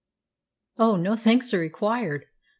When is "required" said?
1.59-2.25